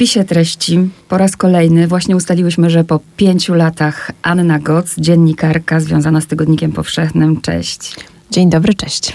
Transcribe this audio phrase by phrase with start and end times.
[0.00, 6.20] wpisie treści po raz kolejny właśnie ustaliłyśmy, że po pięciu latach Anna Goc, dziennikarka związana
[6.20, 7.40] z Tygodnikiem Powszechnym.
[7.40, 7.96] Cześć.
[8.30, 9.12] Dzień dobry, cześć.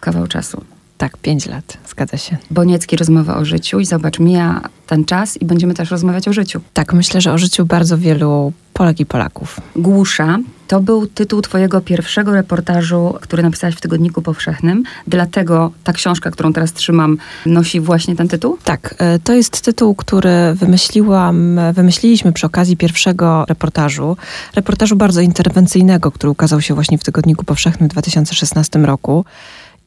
[0.00, 0.71] Kawał czasu.
[1.02, 2.36] Tak, pięć lat, zgadza się.
[2.50, 6.60] Boniecki rozmowa o życiu i zobacz, mija ten czas i będziemy też rozmawiać o życiu.
[6.72, 9.60] Tak, myślę, że o życiu bardzo wielu Polek i Polaków.
[9.76, 10.38] Głusza
[10.68, 14.82] to był tytuł twojego pierwszego reportażu, który napisałaś w Tygodniku Powszechnym.
[15.06, 18.58] Dlatego ta książka, którą teraz trzymam, nosi właśnie ten tytuł?
[18.64, 24.16] Tak, e, to jest tytuł, który wymyśliłam, wymyśliliśmy przy okazji pierwszego reportażu.
[24.56, 29.24] Reportażu bardzo interwencyjnego, który ukazał się właśnie w Tygodniku Powszechnym w 2016 roku.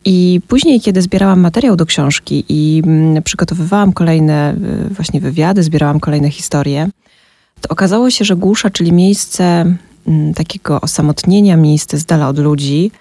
[0.06, 4.56] I później, kiedy zbierałam materiał do książki i mm, przygotowywałam kolejne
[4.90, 6.90] y, właśnie wywiady, zbierałam kolejne historie,
[7.62, 9.76] to okazało się, że głusza, czyli miejsce
[10.08, 12.92] mm, takiego osamotnienia, miejsce z dala od ludzi,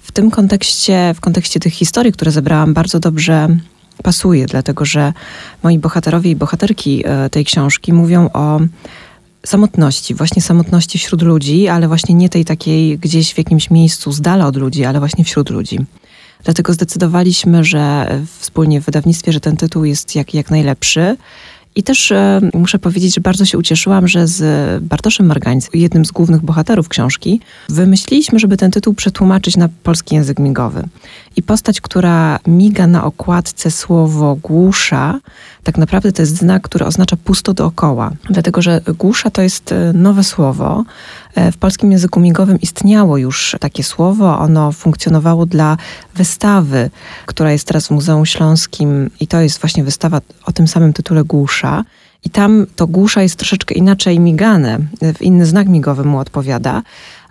[0.00, 3.48] w tym kontekście, w kontekście tych historii, które zebrałam, bardzo dobrze
[4.02, 5.12] pasuje, dlatego że
[5.62, 8.60] moi bohaterowie i bohaterki y, tej książki mówią o
[9.46, 14.20] samotności, właśnie samotności wśród ludzi, ale właśnie nie tej takiej gdzieś w jakimś miejscu z
[14.20, 15.78] dala od ludzi, ale właśnie wśród ludzi.
[16.46, 18.08] Dlatego zdecydowaliśmy, że
[18.38, 21.16] wspólnie w wydawnictwie, że ten tytuł jest jak, jak najlepszy.
[21.76, 24.42] I też e, muszę powiedzieć, że bardzo się ucieszyłam, że z
[24.84, 30.38] Bartoszem Margańcem, jednym z głównych bohaterów książki, wymyśliliśmy, żeby ten tytuł przetłumaczyć na polski język
[30.38, 30.82] migowy.
[31.36, 35.20] I postać, która miga na okładce słowo głusza,
[35.62, 38.12] tak naprawdę to jest znak, który oznacza pusto dookoła.
[38.30, 40.84] Dlatego, że głusza to jest e, nowe słowo.
[41.36, 44.38] E, w polskim języku migowym istniało już takie słowo.
[44.38, 45.76] Ono funkcjonowało dla
[46.14, 46.90] wystawy,
[47.26, 51.24] która jest teraz w Muzeum Śląskim i to jest właśnie wystawa o tym samym tytule
[51.24, 51.84] głusza.
[52.24, 54.78] I tam to głusza jest troszeczkę inaczej migane,
[55.14, 56.82] w inny znak migowy mu odpowiada.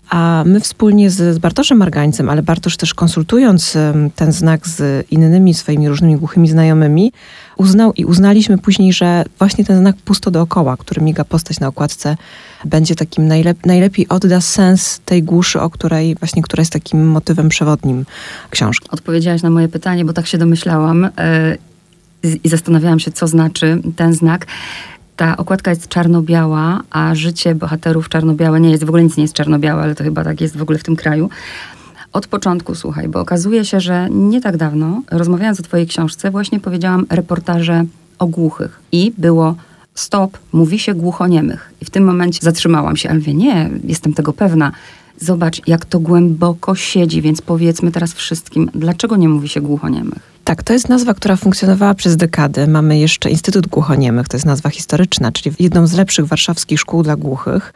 [0.09, 3.78] A my wspólnie z, z Bartoszem Margańcem, ale Bartosz też konsultując
[4.16, 7.11] ten znak z innymi swoimi różnymi głuchymi znajomymi,
[7.58, 12.17] uznał i uznaliśmy później, że właśnie ten znak pusto dookoła, który miga postać na okładce,
[12.66, 17.49] będzie takim najlep najlepiej odda sens tej głuszy, o której właśnie, która jest takim motywem
[17.49, 18.05] przewodnim
[18.49, 18.89] książki.
[18.92, 21.10] Odpowiedziałaś na moje pytanie, bo tak się domyślałam
[22.23, 24.48] yy, i zastanawiałam się, co znaczy ten znak
[25.15, 29.33] ta okładka jest czarno-biała, a życie bohaterów czarno-białe nie jest, w ogóle nic nie jest
[29.33, 31.30] czarno-białe, ale to chyba tak jest w ogóle w tym kraju.
[32.14, 36.59] Od początku słuchaj, bo okazuje się, że nie tak dawno, rozmawiając o twojej książce, właśnie
[36.59, 37.86] powiedziałam reportaże
[38.20, 39.55] o głuchych i było
[39.95, 41.73] stop, mówi się głuchoniemych.
[41.82, 44.71] I w tym momencie zatrzymałam się, ale mówię, nie, jestem tego pewna.
[45.17, 50.34] Zobacz, jak to głęboko siedzi, więc powiedzmy teraz wszystkim, dlaczego nie mówi się głuchoniemych?
[50.45, 52.67] Tak, to jest nazwa, która funkcjonowała przez dekady.
[52.67, 57.16] Mamy jeszcze Instytut Głuchoniemych, to jest nazwa historyczna, czyli jedną z lepszych warszawskich szkół dla
[57.16, 57.73] głuchych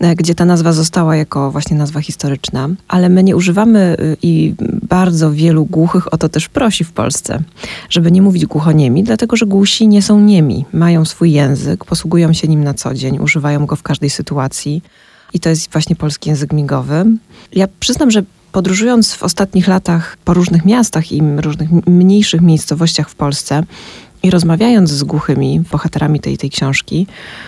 [0.00, 4.54] e, gdzie ta nazwa została jako właśnie nazwa historyczna, ale my nie używamy y, i
[4.82, 7.42] bardzo wielu głuchych o to też prosi w Polsce,
[7.90, 12.48] żeby nie mówić głuchoniemi, dlatego że głusi nie są niemi, mają swój język, posługują się
[12.48, 14.82] nim na co dzień, używają go w każdej sytuacji
[15.34, 17.04] i to jest właśnie polski język migowy.
[17.52, 23.14] Ja przyznam, że podróżując w ostatnich latach po różnych miastach i różnych mniejszych miejscowościach w
[23.14, 23.62] Polsce
[24.22, 27.06] i rozmawiając z głuchymi bohaterami tej, tej książki,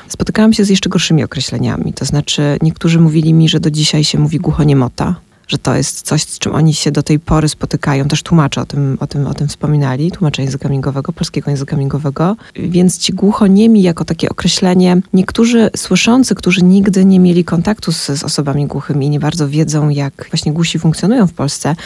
[0.09, 1.93] spotykałam się z jeszcze gorszymi określeniami.
[1.93, 5.15] To znaczy, niektórzy mówili mi, że do dzisiaj się mówi głuchoniemota,
[5.51, 8.09] że to jest coś, z czym oni się do tej pory spotykają.
[8.09, 12.37] Też tłumacze o tym, o tym, o tym wspominali, tłumacze języka migowego, polskiego języka migowego.
[12.55, 18.25] Więc ci głuchoniemi jako takie określenie, niektórzy słyszący, którzy nigdy nie mieli kontaktu z, z
[18.25, 21.77] osobami głuchymi, nie bardzo wiedzą, jak właśnie głusi funkcjonują w Polsce,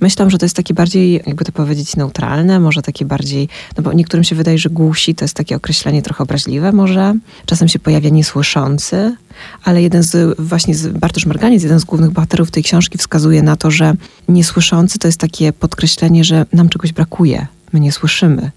[0.00, 3.92] Myślę, że to jest takie bardziej, jakby to powiedzieć, neutralne, może takie bardziej, no bo
[3.92, 7.14] niektórym się wydaje, że głusi to jest takie określenie trochę obraźliwe może.
[7.46, 9.16] Czasem się pojawia niesłyszący,
[9.64, 13.56] ale jeden z, właśnie z Bartosz Marganiec, jeden z głównych bohaterów tej książki wskazuje na
[13.56, 13.94] to, że
[14.28, 18.50] niesłyszący to jest takie podkreślenie, że nam czegoś brakuje, my nie słyszymy.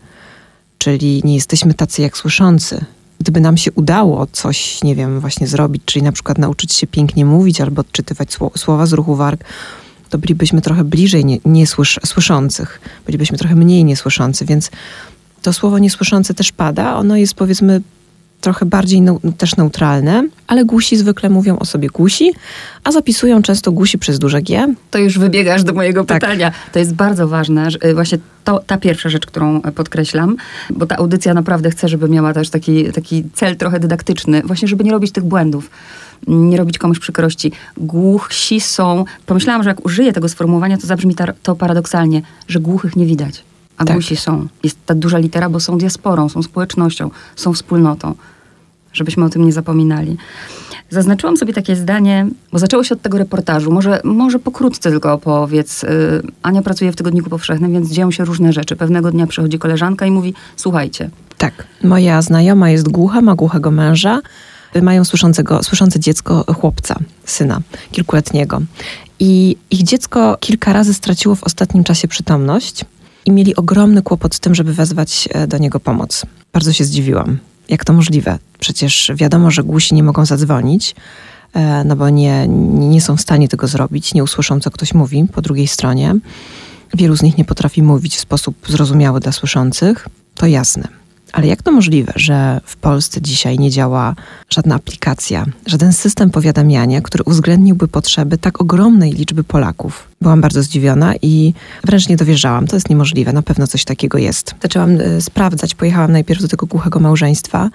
[0.78, 2.85] Czyli nie jesteśmy tacy jak słyszący,
[3.19, 7.25] gdyby nam się udało coś, nie wiem, właśnie zrobić, czyli na przykład nauczyć się pięknie
[7.25, 9.44] mówić albo odczytywać słowa z ruchu warg,
[10.11, 14.72] to bylibyśmy trochę bliżej nie, niesłyszących, bylibyśmy trochę mniej niesłyszący, więc
[15.41, 16.95] to słowo niesłyszące też pada.
[16.95, 17.81] Ono jest powiedzmy
[18.41, 22.31] trochę bardziej no, też neutralne, ale głusi zwykle mówią o sobie głusi,
[22.84, 24.73] a zapisują często głusi przez duże G.
[24.91, 26.22] To już wybiegasz do mojego tak.
[26.22, 26.52] pytania.
[26.73, 30.35] To jest bardzo ważne, y, właśnie to, ta pierwsza rzecz, którą podkreślam,
[30.69, 34.84] bo ta audycja naprawdę chce, żeby miała też taki, taki cel trochę dydaktyczny, właśnie żeby
[34.84, 35.69] nie robić tych błędów
[36.28, 37.52] nie robić komuś przykrości.
[37.78, 39.06] Głuchsi są.
[39.26, 43.44] Pomyślałam, że jak użyję tego sformułowania, to zabrzmi to paradoksalnie, że głuchych nie widać,
[43.78, 43.96] a tak.
[43.96, 44.47] głusi są.
[44.64, 48.16] Jest ta duża litera, bo są diasporą, są społecznością, są wspólnotą.
[48.94, 50.18] Żebyśmy o tym nie zapominali.
[50.90, 53.72] Zaznaczyłam sobie takie zdanie, bo zaczęło się od tego reportażu.
[53.72, 55.84] Może, może pokrótce tylko opowiedz.
[55.84, 55.88] Y,
[56.41, 58.76] Ania pracuje w Tygodniku Powszechnym, więc dzieją się różne rzeczy.
[58.76, 61.67] Pewnego dnia przychodzi koleżanka i mówi, słuchajcie, Tak.
[61.84, 64.22] Moja znajoma jest głucha, ma głuchego męża.
[64.82, 68.62] Mają słyszącego, słyszące dziecko chłopca, syna, kilkuletniego.
[69.20, 72.85] I ich dziecko kilka razy straciło w ostatnim czasie przytomność
[73.26, 76.26] i mieli ogromny kłopot z tym, żeby wezwać e, do niego pomoc.
[76.53, 77.38] Bardzo się zdziwiłam.
[77.70, 78.40] Jak to możliwe?
[78.59, 80.96] Przecież wiadomo, że głusi nie mogą zadzwonić,
[81.53, 85.26] e, no bo nie, nie są w stanie tego zrobić, nie usłyszą, co ktoś mówi
[85.34, 86.16] po drugiej stronie.
[86.94, 90.08] Wielu z nich nie potrafi mówić w sposób zrozumiały dla słyszących.
[90.35, 91.01] To jasne.
[91.31, 94.16] Ale jak to możliwe, że w Polsce dzisiaj nie działa
[94.49, 100.07] żadna aplikacja, żaden system powiadamiania, który uwzględniłby potrzeby tak ogromnej liczby Polaków?
[100.22, 102.67] Byłam bardzo zdziwiona i wręcz nie dowierzałam.
[102.67, 104.55] To jest niemożliwe, na pewno coś takiego jest.
[104.61, 107.69] Zaczęłam e, sprawdzać, pojechałam najpierw do tego głuchego małżeństwa,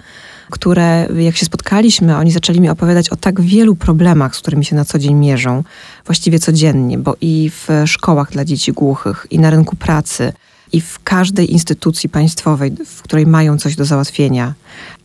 [0.49, 4.75] które jak się spotkaliśmy, oni zaczęli mi opowiadać o tak wielu problemach, z którymi się
[4.75, 5.63] na co dzień mierzą,
[6.05, 10.33] właściwie codziennie, bo i w szkołach dla dzieci głuchych, i na rynku pracy,
[10.71, 14.53] i w każdej instytucji państwowej, w której mają coś do załatwienia.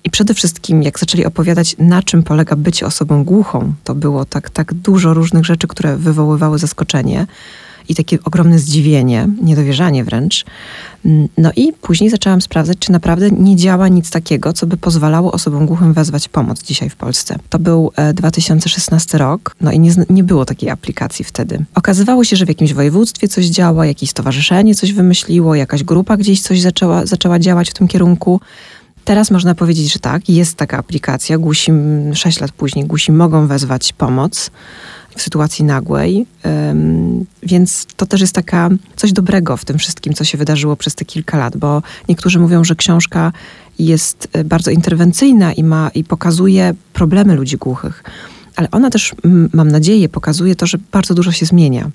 [0.04, 4.50] I przede wszystkim, jak zaczęli opowiadać, na czym polega bycie osobą głuchą, to było tak,
[4.50, 7.26] tak dużo różnych rzeczy, które wywoływały zaskoczenie
[7.88, 10.44] i takie ogromne zdziwienie, niedowierzanie wręcz.
[11.38, 15.66] No i później zaczęłam sprawdzać, czy naprawdę nie działa nic takiego, co by pozwalało osobom
[15.66, 17.38] głuchym wezwać pomoc dzisiaj w Polsce.
[17.48, 21.64] To był 2016 e, rok, no i nie, nie było takiej aplikacji wtedy.
[21.74, 26.40] Okazywało się, że w jakimś województwie coś działa, jakieś stowarzyszenie coś wymyśliło, jakaś grupa gdzieś
[26.40, 28.40] coś zaczęła, zaczęła działać w tym kierunku.
[29.04, 31.38] Teraz można powiedzieć, że tak, jest taka aplikacja.
[31.38, 31.72] Gusi,
[32.14, 34.50] 6 lat później, gusi mogą wezwać pomoc
[35.16, 36.26] w sytuacji nagłej.
[37.42, 41.04] Więc to też jest taka coś dobrego w tym wszystkim, co się wydarzyło przez te
[41.04, 43.32] kilka lat, bo niektórzy mówią, że książka
[43.78, 48.04] jest e, bardzo interwencyjna i, ma, i pokazuje problemy ludzi głuchych.
[48.56, 49.14] Ale ona też,
[49.52, 51.90] mam nadzieję, pokazuje to, że bardzo dużo się zmienia.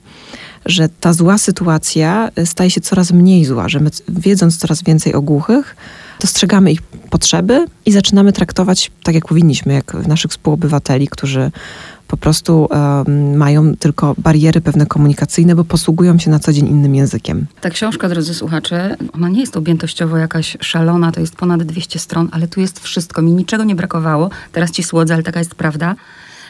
[0.66, 5.14] Że ta zła sytuacja e, staje się coraz mniej zła, że my, wiedząc coraz więcej
[5.14, 5.75] o głuchych,
[6.19, 11.52] dostrzegamy ich potrzeby i zaczynamy traktować tak, jak powinniśmy, jak naszych współobywateli, którzy
[12.08, 16.96] po prostu um, mają tylko bariery pewne komunikacyjne, bo posługują się na co dzień innym
[16.96, 17.46] językiem.
[17.62, 22.30] Ta książka, drodzy słuchacze, ona nie jest objętościowo jakaś szalona, to jest ponad 200 stron,
[22.31, 23.22] ale tu jest wszystko.
[23.22, 24.30] Mi niczego nie brakowało.
[24.52, 25.96] Teraz ci słodzę, ale taka jest prawda.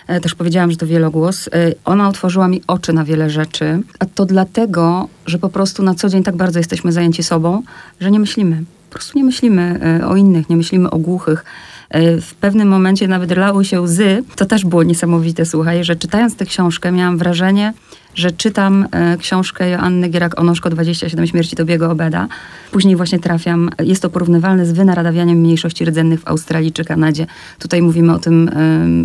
[0.08, 1.48] E, też powiedziałam, że to wielogłos.
[1.48, 1.52] E,
[1.86, 6.10] ona otworzyła mi oczy na wiele rzeczy, a to dlatego, że po prostu na co
[6.10, 7.64] dzień tak bardzo jesteśmy zajęci sobą,
[8.00, 8.64] że nie myślimy.
[8.90, 11.46] Po prostu nie myślimy e, o innych, nie myślimy o głuchych.
[11.90, 14.24] E, w pewnym momencie nawet lały się łzy.
[14.36, 17.74] To też było niesamowite, słuchaj, że czytając tę książkę miałam wrażenie,
[18.18, 22.28] że czytam e, książkę Joanny Gierak-Onoszko 27 śmierci Tobiego Obeda.
[22.72, 27.28] Później właśnie trafiam, jest to porównywalne z wynaradawianiem mniejszości rdzennych w Australii czy Kanadzie.
[27.60, 28.50] Tutaj mówimy o tym,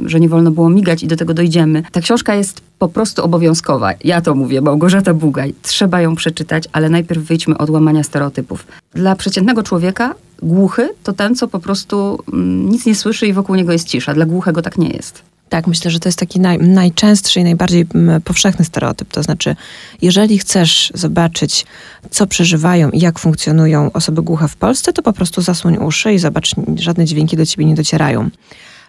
[0.07, 1.83] że nie wolno było migać i do tego dojdziemy.
[1.93, 3.93] Ta książka jest po prostu obowiązkowa.
[4.05, 5.55] Ja to mówię, Małgorzata Bugaj.
[5.63, 8.67] Trzeba ją przeczytać, ale najpierw wyjdźmy od łamania stereotypów.
[8.95, 13.55] Dla przeciętnego człowieka głuchy to ten, co po prostu mm, nic nie słyszy i wokół
[13.55, 14.15] niego jest cisza.
[14.15, 15.32] Dla głuchego tak nie jest.
[15.53, 17.87] Tak, myślę, że to jest taki naj, najczęstszy i najbardziej
[18.25, 19.09] powszechny stereotyp.
[19.09, 19.57] To znaczy,
[20.03, 21.67] jeżeli chcesz zobaczyć,
[22.11, 26.19] co przeżywają i jak funkcjonują osoby głuche w Polsce, to po prostu zasłoń uszy i
[26.19, 28.31] zobacz, żadne dźwięki do ciebie nie docierają.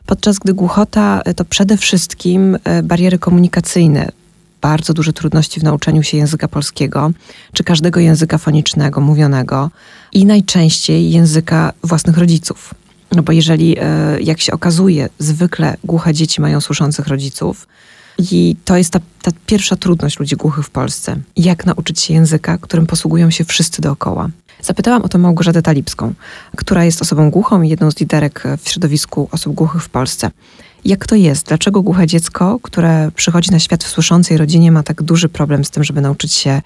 [0.05, 4.09] Podczas gdy głuchota e, to przede wszystkim e, bariery komunikacyjne,
[4.61, 7.11] bardzo duże trudności w nauczaniu się języka polskiego,
[7.53, 9.71] czy każdego języka fonicznego, mówionego
[10.11, 12.73] i najczęściej języka własnych rodziców.
[13.15, 17.67] No bo jeżeli, e, jak się okazuje, zwykle głuche dzieci mają słyszących rodziców,
[18.17, 21.15] i to jest ta, ta, pierwsza trudność ludzi głuchych w Polsce.
[21.37, 24.29] Jak nauczyć się języka, którym posługują się wszyscy dookoła.
[24.61, 26.13] Zapytałam o to Małgorzatę Talipską,
[26.57, 30.31] która jest osobą głuchą i jedną z liderek w środowisku osób głuchych w Polsce.
[30.85, 31.47] Jak to jest?
[31.47, 35.69] Dlaczego głuche dziecko, które przychodzi na świat w słyszącej rodzinie, ma tak duży problem z
[35.69, 36.61] tym, żeby nauczyć się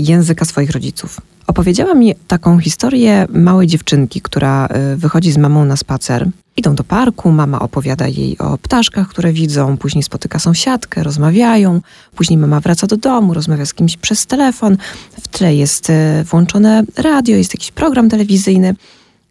[0.00, 1.20] języka swoich rodziców?
[1.46, 6.28] Opowiedziała mi taką historię małej dziewczynki, która y, wychodzi z mamą na spacer.
[6.56, 11.80] Idą do parku, mama opowiada jej o ptaszkach, które widzą, później spotyka sąsiadkę, rozmawiają,
[12.14, 14.76] później mama wraca do domu, rozmawia z kimś przez telefon,
[15.22, 18.74] w tle jest y, włączone radio, jest jakiś program telewizyjny.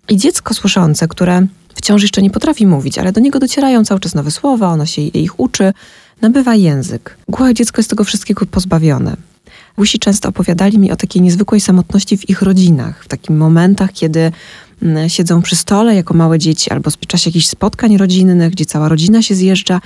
[0.09, 4.15] I dziecko słyszące, które wciąż jeszcze nie potrafi mówić, ale do niego docierają cały czas
[4.15, 5.73] nowe słowa, ono się ich uczy,
[6.21, 7.17] nabywa język.
[7.27, 9.28] Głuche dziecko jest tego wszystkiego pozbawione.
[9.77, 14.31] Głusi często opowiadali mi o takiej niezwykłej samotności w ich rodzinach, w takich momentach, kiedy
[14.81, 18.89] mm, siedzą przy stole jako małe dzieci albo w czasie jakichś spotkań rodzinnych, gdzie cała
[18.89, 19.81] rodzina się zjeżdża,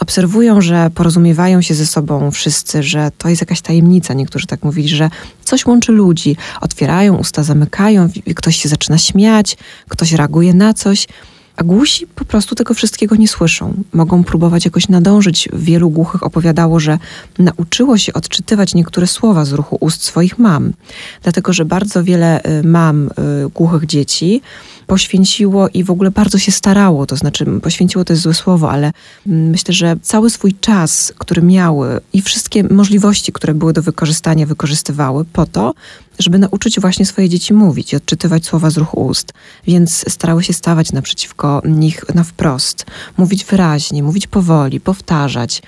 [0.00, 4.14] obserwują, że porozumiewają się ze sobą wszyscy, że to jest jakaś tajemnica.
[4.14, 5.10] Niektórzy tak mówili, że
[5.44, 6.36] coś łączy ludzi.
[6.60, 9.56] Otwierają usta, zamykają, ktoś się zaczyna śmiać,
[9.88, 11.06] ktoś reaguje na coś
[11.60, 13.74] A głusi po prostu tego wszystkiego nie słyszą.
[13.92, 15.48] Mogą próbować jakoś nadążyć.
[15.52, 16.98] Wielu głuchych opowiadało, że
[17.38, 20.72] nauczyło się odczytywać niektóre słowa z ruchu ust swoich mam.
[21.22, 23.10] Dlatego, że bardzo wiele y, mam y,
[23.54, 24.42] głuchych dzieci
[24.86, 28.92] poświęciło i w ogóle bardzo się starało, to znaczy poświęciło to jest złe słowo, ale
[29.26, 35.24] myślę, że cały swój czas, który miały i wszystkie możliwości, które były do wykorzystania, wykorzystywały
[35.24, 35.74] po to,
[36.20, 39.32] żeby nauczyć właśnie swoje dzieci mówić i odczytywać słowa z ruchu ust.
[39.66, 42.86] Więc starały się stawać naprzeciwko nich na wprost,
[43.16, 45.62] mówić wyraźnie, mówić powoli, powtarzać.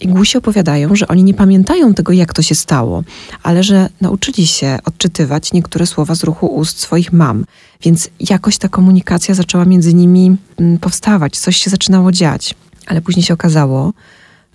[0.00, 3.02] I głusi opowiadają, że oni nie pamiętają tego, jak to się stało,
[3.42, 7.44] ale że nauczyli się odczytywać niektóre słowa z ruchu ust swoich mam.
[7.82, 12.54] Więc jakoś ta komunikacja zaczęła między nimi mm, powstawać, coś się zaczynało dziać.
[12.86, 13.92] Ale później się okazało,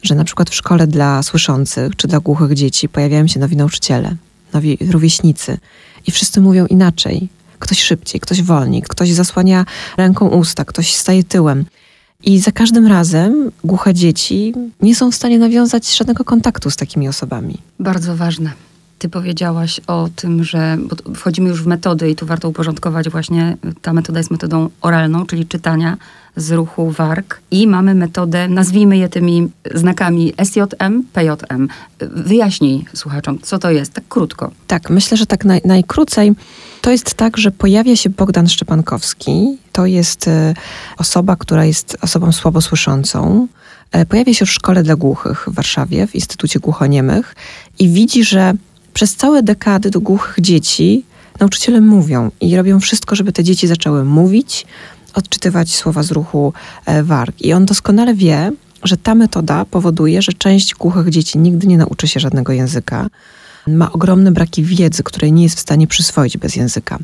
[0.04, 4.16] że na przykład w szkole dla słyszących czy dla głuchych dzieci pojawiają się nowi nauczyciele,
[4.92, 5.58] rówieśnicy
[6.08, 7.30] i wszyscy mówią inaczej.
[7.60, 9.66] Ktoś szybciej, ktoś wolniej, ktoś zasłania
[9.98, 11.66] ręką usta, ktoś staje tyłem.
[12.24, 17.08] I za każdym razem głuche dzieci nie są w stanie nawiązać żadnego kontaktu z takimi
[17.08, 17.58] osobami.
[17.80, 18.52] Bardzo ważne.
[19.00, 20.78] Ty powiedziałaś o tym, że
[21.16, 25.46] wchodzimy już w metody i tu warto uporządkować właśnie, ta metoda jest metodą oralną, czyli
[25.46, 25.98] czytania
[26.38, 31.68] z ruchu warg i mamy metodę, nazwijmy je tymi znakami SJM, PJM.
[32.00, 34.52] Wyjaśnij słuchaczom, co to jest, tak krótko.
[34.68, 36.32] Tak, myślę, że tak naj, najkrócej.
[36.82, 39.58] To jest tak, że pojawia się Bogdan Szczepankowski.
[39.72, 40.54] To jest e,
[40.98, 43.48] osoba, która jest osobą słabosłyszącą.
[43.92, 47.36] E, pojawia się w szkole dla głuchych w Warszawie, w Instytucie Głuchoniemych
[47.80, 48.54] i widzi, że
[48.94, 51.04] przez całe dekady do głuchych dzieci
[51.40, 54.66] nauczyciele mówią i robią wszystko, żeby te dzieci zaczęły mówić,
[55.14, 56.54] odczytywać słowa z ruchu
[56.86, 57.42] e, warg.
[57.42, 58.52] I on doskonale wie,
[58.84, 63.08] że ta metoda powoduje, że część głuchych dzieci nigdy nie nauczy się żadnego języka.
[63.68, 67.00] Ma ogromne braki wiedzy, której nie jest w stanie przyswoić bez języka.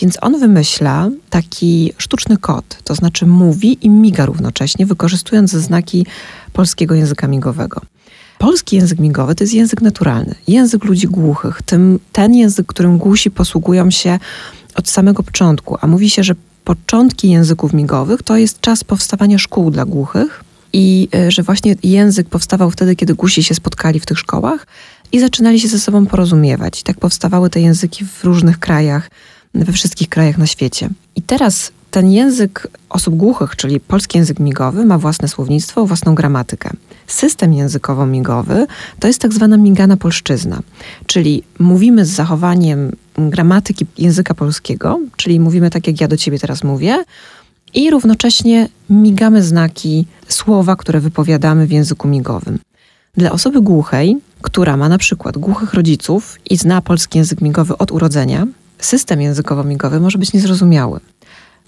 [0.00, 6.06] Więc on wymyśla taki sztuczny kod, to znaczy mówi i miga równocześnie, wykorzystując znaki
[6.52, 7.80] polskiego języka migowego.
[8.38, 13.30] Polski język migowy to jest język naturalny, język ludzi głuchych, tym, ten język, którym głusi
[13.30, 14.18] posługują się
[14.74, 16.34] od samego początku, a mówi się, że
[16.64, 22.28] początki języków migowych to jest czas powstawania szkół dla głuchych i e, że właśnie język
[22.28, 24.66] powstawał wtedy, kiedy głusi się spotkali w tych szkołach
[25.12, 26.80] i zaczynali się ze sobą porozumiewać.
[26.80, 29.10] I tak powstawały te języki w różnych krajach,
[29.54, 30.88] we wszystkich krajach na świecie.
[31.16, 36.70] I teraz ten język osób głuchych, czyli polski język migowy, ma własne słownictwo, własną gramatykę.
[37.06, 38.66] System językowo-migowy
[38.98, 40.60] to jest tak zwana migana polszczyzna,
[41.06, 46.64] czyli mówimy z zachowaniem gramatyki języka polskiego, czyli mówimy tak, jak ja do ciebie teraz
[46.64, 47.04] mówię,
[47.74, 52.58] i równocześnie migamy znaki słowa, które wypowiadamy w języku migowym.
[53.16, 57.92] Dla osoby głuchej, która ma na przykład głuchych rodziców i zna polski język migowy od
[57.92, 58.46] urodzenia,
[58.78, 61.00] system językowo-migowy może być niezrozumiały.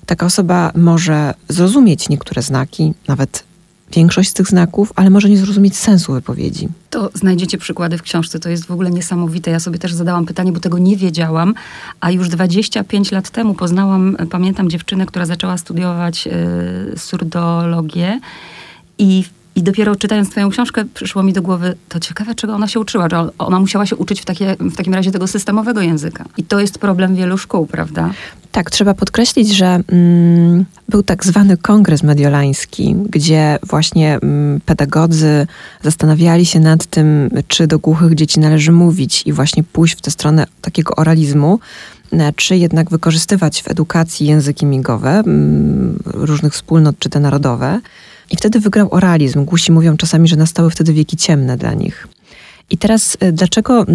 [0.06, 3.44] Taka osoba może zrozumieć niektóre znaki, nawet
[3.92, 6.68] większość z tych znaków, ale może nie zrozumieć sensu wypowiedzi.
[6.90, 9.50] To znajdziecie przykłady w książce, to jest w ogóle niesamowite.
[9.50, 11.54] Ja sobie też zadałam pytanie, bo tego nie wiedziałam,
[12.00, 16.28] a już 25 lat temu poznałam, pamiętam dziewczynę, która zaczęła studiować
[16.94, 18.20] y, surdologię
[18.98, 19.24] i
[19.56, 23.08] i dopiero czytając twoją książkę przyszło mi do głowy, to ciekawe, czego ona się uczyła,
[23.08, 26.24] że ona musiała się uczyć w, takie, w takim razie tego systemowego języka.
[26.36, 28.10] I to jest problem wielu szkół, prawda?
[28.52, 35.46] Tak, trzeba podkreślić, że mm, był tak zwany kongres mediolański, gdzie właśnie mm, pedagodzy
[35.82, 40.10] zastanawiali się nad tym, czy do głuchych dzieci należy mówić i właśnie pójść w tę
[40.10, 41.58] stronę takiego oralizmu,
[42.12, 47.80] e, czy jednak wykorzystywać w edukacji języki migowe mm, różnych wspólnot czy te narodowe.
[48.30, 49.44] I wtedy wygrał oralizm.
[49.44, 52.08] Głusi mówią czasami, że nastały wtedy wieki ciemne dla nich.
[52.70, 53.86] I teraz y, dlaczego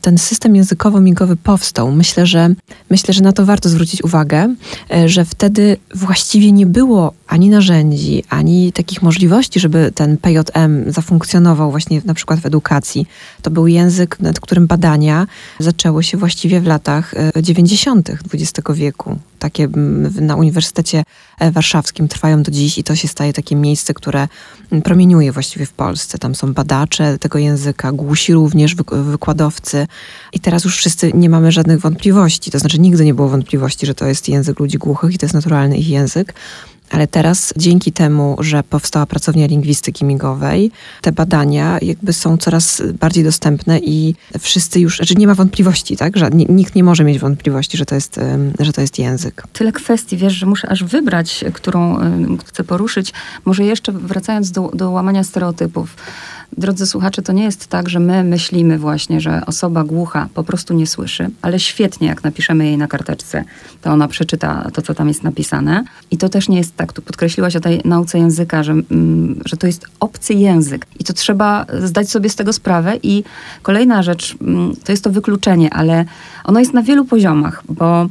[0.00, 1.92] ten system językowo-migowy powstał?
[1.92, 2.54] Myślę, że
[2.90, 4.54] myślę, że na to warto zwrócić uwagę,
[4.94, 11.70] y, że wtedy właściwie nie było ani narzędzi, ani takich możliwości, żeby ten PJM zafunkcjonował
[11.70, 13.06] właśnie na przykład w edukacji.
[13.42, 15.26] To był język, nad którym badania
[15.58, 18.10] zaczęły się właściwie w latach 90.
[18.10, 19.18] Y, XX wieku.
[19.38, 19.68] Takie
[20.20, 21.02] na Uniwersytecie
[21.38, 24.28] e, Warszawskim trwają do dziś i to się staje takie miejsce, które
[24.84, 26.18] promieniuje właściwie w Polsce.
[26.18, 29.86] Tam są badacze tego języka, głusi również, wykładowcy.
[30.32, 32.50] I teraz już wszyscy nie mamy żadnych wątpliwości.
[32.50, 35.34] To znaczy nigdy nie było wątpliwości, że to jest język ludzi głuchych i to jest
[35.34, 36.34] naturalny ich język.
[36.90, 40.70] Ale teraz dzięki temu, że powstała pracownia lingwistyki migowej,
[41.00, 46.16] te badania jakby są coraz bardziej dostępne i wszyscy już, znaczy nie ma wątpliwości, tak?
[46.16, 48.20] Że nikt nie może mieć wątpliwości, że to jest,
[48.60, 49.42] że to jest język.
[49.52, 51.98] Tyle kwestii, wiesz, że muszę aż wybrać, którą
[52.46, 53.12] chcę poruszyć.
[53.44, 55.96] Może jeszcze wracając do, do łamania stereotypów
[56.58, 60.74] drodzy słuchacze, to nie jest tak, że my myślimy właśnie, że osoba głucha po prostu
[60.74, 63.44] nie słyszy, ale świetnie, jak napiszemy jej na karteczce,
[63.82, 65.84] to ona przeczyta to, co tam jest napisane.
[66.10, 66.92] I to też nie jest tak.
[66.92, 71.12] Tu podkreśliłaś o tej nauce języka, że, mm, że to jest obcy język i to
[71.12, 72.96] trzeba zdać sobie z tego sprawę.
[73.02, 73.24] I
[73.62, 76.04] kolejna rzecz, mm, to jest to wykluczenie, ale
[76.44, 78.06] ono jest na wielu poziomach, bo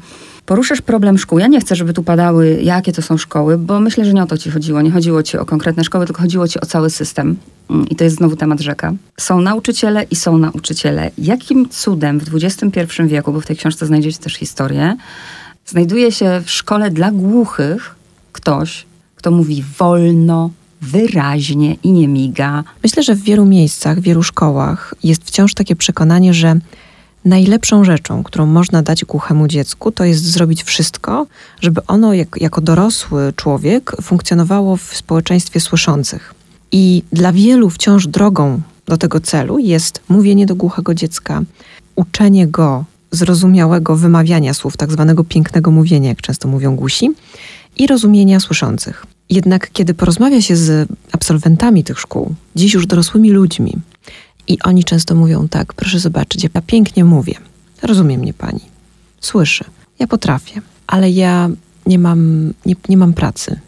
[0.46, 1.40] poruszasz problem szkół.
[1.40, 4.26] Ja nie chcę, żeby tu padały, jakie to są szkoły, bo myślę, że nie o
[4.26, 4.82] to ci chodziło.
[4.82, 7.38] Nie chodziło ci o konkretne szkoły, tylko chodziło ci o cały system.
[7.70, 8.94] Mm, I to jest znowu temat rzeka.
[9.18, 11.12] Są nauczyciele i są nauczyciele.
[11.18, 14.96] Jakim cudem w XXI wieku, bo w tej książce znajdziecie też historię,
[15.66, 17.99] znajduje się w szkole dla głuchych
[18.32, 20.50] ktoś, kto mówi wolno,
[20.82, 22.64] wyraźnie i nie miga.
[22.84, 26.60] Myślę, że w wielu miejscach, w wielu szkołach jest wciąż takie przekonanie, że
[27.26, 31.28] najlepszą rzeczą, którą można dać głuchemu dziecku, to jest zrobić wszystko,
[31.62, 36.34] żeby ono jak, jako dorosły człowiek funkcjonowało w społeczeństwie słyszących.
[36.72, 41.42] I dla wielu wciąż drogą do tego celu jest mówienie do głuchego dziecka,
[41.96, 47.10] uczenie go zrozumiałego wymawiania słów, tak zwanego pięknego mówienia, jak często mówią głusi,
[47.80, 49.06] i rozumienia słyszących.
[49.30, 53.78] Jednak kiedy porozmawia się z absolwentami tych szkół, dziś już dorosłymi ludźmi,
[54.50, 57.34] i oni często mówią tak, proszę zobaczyć, ja pięknie mówię.
[57.82, 58.62] Rozumie mnie pani.
[59.22, 59.64] Słyszy.
[60.00, 61.50] Ja potrafię, ale ja
[61.86, 63.60] nie mam, nie, nie mam pracy.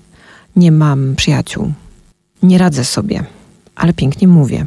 [0.55, 1.73] Nie mam przyjaciół.
[2.43, 3.23] Nie radzę sobie,
[3.75, 4.65] ale pięknie mówię.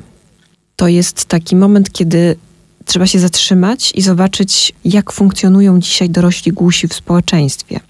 [0.76, 2.36] To jest taki moment, kiedy
[2.84, 7.80] trzeba się zatrzymać i zobaczyć, jak funkcjonują dzisiaj dorośli głusi w społeczeństwie.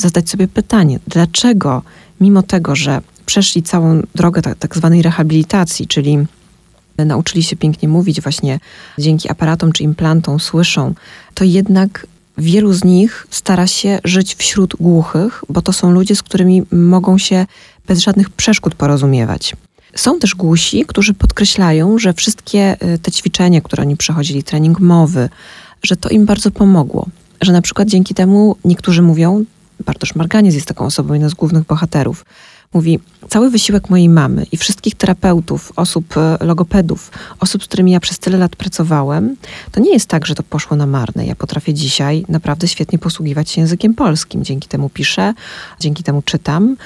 [0.00, 1.82] Zadać sobie pytanie, dlaczego,
[2.20, 6.18] mimo tego, że przeszli całą drogę tak, tak zwanej rehabilitacji, czyli
[6.98, 8.60] nauczyli się pięknie mówić właśnie
[8.98, 10.94] dzięki aparatom czy implantom, słyszą,
[11.34, 12.06] to jednak
[12.38, 17.18] wielu z nich stara się żyć wśród głuchych, bo to są ludzie, z którymi mogą
[17.18, 17.46] się
[17.86, 19.56] bez żadnych przeszkód porozumiewać.
[19.94, 25.28] Są też głusi, którzy podkreślają, że wszystkie y, te ćwiczenia, które oni przechodzili, trening mowy,
[25.82, 27.06] że to im bardzo pomogło.
[27.40, 29.44] Że na przykład dzięki temu niektórzy mówią,
[29.84, 32.24] Bartosz Marganiec jest taką osobą, jedną z głównych bohaterów,
[32.74, 37.10] Mówi, cały wysiłek mojej mamy i wszystkich terapeutów, osób, e, logopedów,
[37.40, 39.36] osób, z którymi ja przez tyle lat pracowałem,
[39.72, 41.26] to nie jest tak, że to poszło na marne.
[41.26, 44.44] Ja potrafię dzisiaj naprawdę świetnie posługiwać się językiem polskim.
[44.44, 45.34] Dzięki temu piszę,
[45.80, 46.76] dzięki temu czytam,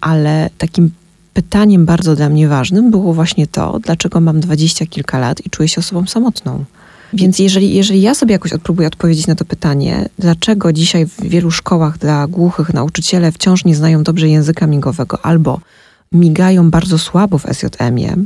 [0.00, 0.90] ale takim
[1.34, 5.68] pytaniem bardzo dla mnie ważnym było właśnie to, dlaczego mam dwadzieścia kilka lat i czuję
[5.68, 6.64] się osobą samotną.
[7.12, 11.50] Więc jeżeli, jeżeli ja sobie jakoś próbuję odpowiedzieć na to pytanie, dlaczego dzisiaj w wielu
[11.50, 15.60] szkołach dla głuchych nauczyciele wciąż nie znają dobrze języka migowego albo
[16.12, 18.16] migają bardzo słabo w SJM-ie,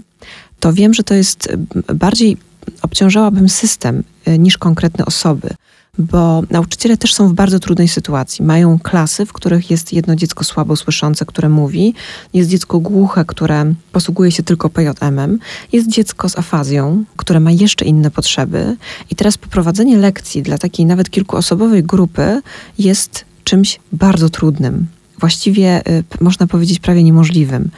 [0.61, 1.57] to wiem, że to jest
[1.94, 2.37] bardziej
[2.83, 5.51] obciążałabym system y, niż konkretne osoby
[5.98, 8.44] bo nauczyciele też są w bardzo trudnej sytuacji.
[8.44, 11.94] Mają klasy, w których jest jedno dziecko słabo słyszące, które mówi,
[12.35, 15.38] jest dziecko głuche, które posługuje się tylko PJM-em,
[15.72, 18.76] jest dziecko z afazją, które ma jeszcze inne potrzeby
[19.11, 22.40] i teraz poprowadzenie lekcji dla takiej nawet kilkuosobowej grupy
[22.78, 24.87] jest czymś bardzo trudnym
[25.18, 27.70] właściwie y, można powiedzieć prawie niemożliwym.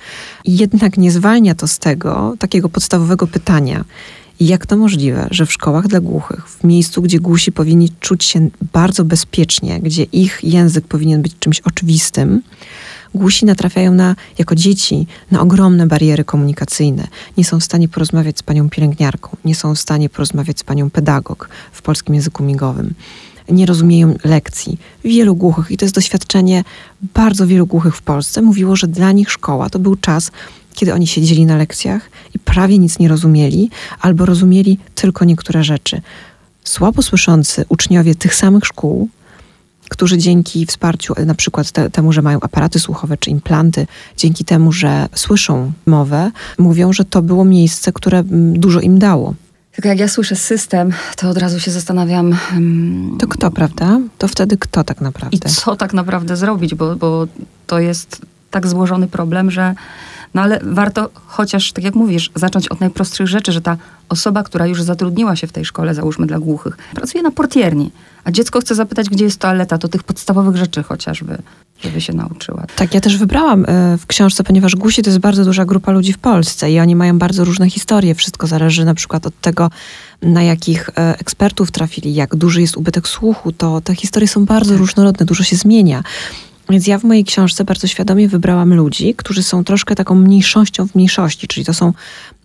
[0.45, 3.85] Jednak nie zwalnia to z tego takiego podstawowego pytania,
[4.41, 8.49] jak to możliwe, że w szkołach dla głuchych, w miejscu, gdzie głusi powinni czuć się
[8.73, 12.43] bardzo bezpiecznie, gdzie ich język powinien być czymś oczywistym,
[13.15, 17.09] głusi natrafiają na, jako dzieci na ogromne bariery komunikacyjne.
[17.37, 20.91] Nie są w stanie porozmawiać z panią pielęgniarką, nie są w stanie porozmawiać z panią
[20.91, 22.95] pedagog w polskim języku migowym.
[23.51, 24.79] Nie rozumieją lekcji.
[25.05, 26.65] Wielu głuchych, i to jest doświadczenie
[27.15, 30.31] bardzo wielu głuchych w Polsce, mówiło, że dla nich szkoła to był czas,
[30.79, 36.01] kiedy oni siedzieli na lekcjach i prawie nic nie rozumieli, albo rozumieli tylko niektóre rzeczy.
[36.65, 39.09] Słabo słyszący uczniowie tych samych szkół,
[39.89, 43.87] którzy dzięki wsparciu, na przykład te, temu, że mają aparaty słuchowe czy implanty,
[44.17, 49.35] dzięki temu, że słyszą mowę, mówią, że to było miejsce, które mm, dużo im dało.
[49.73, 52.33] Tylko jak ja słyszę system, to od razu się zastanawiam.
[52.33, 54.01] Hmm, to kto, prawda?
[54.19, 55.37] To wtedy kto tak naprawdę?
[55.37, 57.27] I co tak naprawdę zrobić, bo, bo
[57.67, 59.75] to jest tak złożony problem, że
[60.35, 63.77] no ale warto chociaż, tak jak mówisz, zacząć od najprostszych rzeczy, że ta
[64.09, 67.91] osoba, która już zatrudniła się w tej szkole, załóżmy dla głuchych, pracuje na portierni,
[68.25, 71.39] a dziecko chce zapytać, gdzie jest toaleta, to tych podstawowych rzeczy chociażby,
[71.81, 72.67] żeby się nauczyła.
[72.77, 76.13] Tak, ja też wybrałam e, w książce, ponieważ głusi to jest bardzo duża grupa ludzi
[76.13, 78.15] w Polsce i oni mają bardzo różne historie.
[78.15, 79.71] Wszystko zależy na przykład od tego,
[80.23, 84.71] na jakich e, ekspertów trafili, jak duży jest ubytek słuchu, to te historie są bardzo
[84.71, 84.79] tak.
[84.79, 86.03] różnorodne, dużo się zmienia.
[86.71, 90.95] Więc ja w mojej książce bardzo świadomie wybrałam ludzi, którzy są troszkę taką mniejszością w
[90.95, 91.93] mniejszości, czyli to są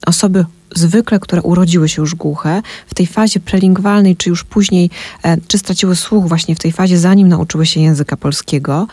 [0.05, 4.89] osoby zwykle, które urodziły się już głuche, w tej fazie prelingwalnej, czy już później,
[5.23, 8.87] e, czy straciły słuch właśnie w tej fazie, zanim nauczyły się języka polskiego,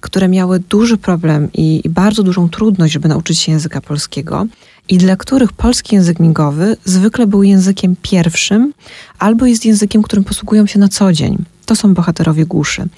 [0.00, 4.46] które miały duży problem i, i bardzo dużą trudność, żeby nauczyć się języka polskiego.
[4.88, 8.72] i dla których polski język migowy zwykle był językiem pierwszym
[9.18, 11.44] albo jest językiem, którym posługują się na co dzień.
[11.66, 12.88] To są bohaterowie głuszy.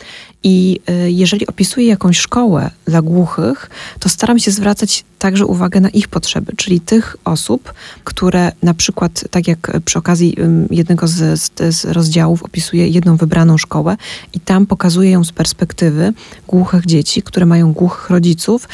[0.43, 5.89] I y, jeżeli opisuję jakąś szkołę dla głuchych, to staram się zwracać także uwagę na
[5.89, 7.75] ich potrzeby, czyli tych osób,
[8.05, 10.37] które na przykład, tak jak przy okazji
[10.71, 13.97] jednego z, z rozdziałów opisuję jedną wybraną szkołę
[14.33, 16.13] i tam pokazuję ją z perspektywy
[16.49, 18.69] głuchych dzieci, które mają głuchych rodziców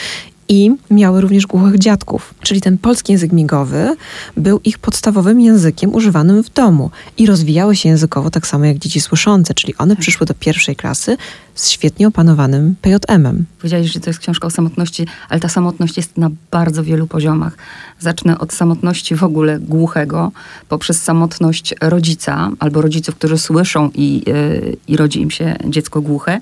[0.51, 2.35] i miały również głuchych dziadków.
[2.43, 3.97] Czyli ten polski język migowy
[4.37, 9.01] był ich podstawowym językiem używanym w domu i rozwijały się językowo tak samo jak dzieci
[9.01, 10.01] słyszące, czyli one tak.
[10.01, 11.17] przyszły do pierwszej klasy
[11.55, 13.45] z świetnie opanowanym PJM-em.
[13.59, 17.57] Powiedziałeś, że to jest książka o samotności, ale ta samotność jest na bardzo wielu poziomach.
[18.01, 20.33] Zacznę od samotności w ogóle głuchego,
[20.69, 26.41] poprzez samotność rodzica albo rodziców, którzy słyszą i, yy, i rodzi im się dziecko głuche.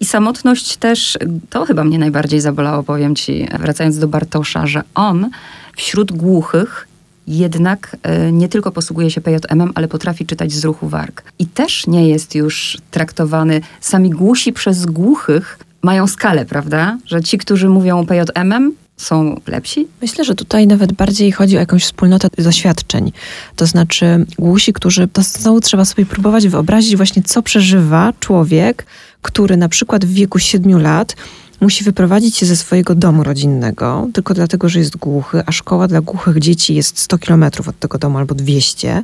[0.00, 1.18] I samotność też,
[1.50, 5.30] to chyba mnie najbardziej zabolało, powiem ci, wracając do Bartosza, że on
[5.76, 6.88] wśród głuchych
[7.28, 11.22] jednak e, nie tylko posługuje się PJM-em, ale potrafi czytać z ruchu warg.
[11.38, 16.98] I też nie jest już traktowany, sami głusi przez głuchych mają skalę, prawda?
[17.06, 19.86] Że ci, którzy mówią PJM-em, są lepsi?
[20.02, 23.12] Myślę, że tutaj nawet bardziej chodzi o jakąś wspólnotę doświadczeń.
[23.56, 28.86] To znaczy głusi, którzy, to znowu trzeba sobie próbować wyobrazić właśnie, co przeżywa człowiek,
[29.22, 31.16] który na przykład w wieku 7 lat
[31.60, 36.00] musi wyprowadzić się ze swojego domu rodzinnego, tylko dlatego, że jest głuchy, a szkoła dla
[36.00, 39.02] głuchych dzieci jest 100 kilometrów od tego domu albo 200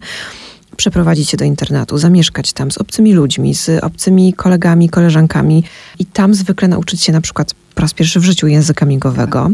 [0.77, 5.65] przeprowadzić się do internatu, zamieszkać tam z obcymi ludźmi, z obcymi kolegami, koleżankami
[5.99, 9.51] i tam zwykle nauczyć się na przykład po raz pierwszy w życiu języka migowego.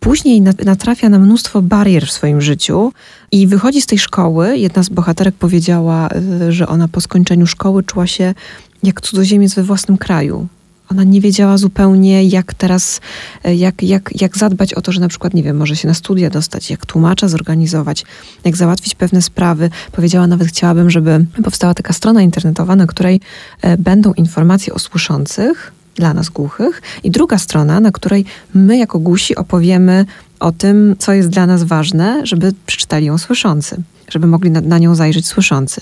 [0.00, 2.92] Później natrafia na mnóstwo barier w swoim życiu
[3.32, 4.58] i wychodzi z tej szkoły.
[4.58, 6.08] Jedna z bohaterek powiedziała,
[6.42, 8.34] y, że ona po skończeniu szkoły czuła się
[8.82, 10.48] jak cudzoziemiec we własnym kraju.
[10.90, 13.00] Ona nie wiedziała zupełnie, jak teraz,
[13.46, 15.94] y, jak, jak, jak zadbać o to, że na przykład, nie wiem, może się na
[15.94, 18.04] studia dostać, jak tłumacza zorganizować,
[18.44, 19.70] jak załatwić pewne sprawy.
[19.92, 23.20] Powiedziała nawet, chciałabym, żeby powstała taka strona internetowa, na której
[23.64, 28.98] y, będą informacje o słyszących, dla nas głuchych, i druga strona, na której my jako
[28.98, 30.06] głusi opowiemy
[30.40, 34.78] o tym, co jest dla nas ważne, żeby przeczytali ją słyszący, żeby mogli na, na,
[34.78, 35.80] nią zajrzeć słyszący.